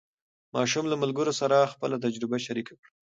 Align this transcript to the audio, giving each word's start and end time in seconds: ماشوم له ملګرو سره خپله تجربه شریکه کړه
ماشوم 0.55 0.85
له 0.89 0.95
ملګرو 1.03 1.33
سره 1.41 1.69
خپله 1.73 1.95
تجربه 2.03 2.37
شریکه 2.45 2.73
کړه 2.79 2.89